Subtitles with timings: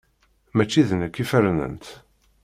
[0.55, 1.85] Mačči d nekk i fernent.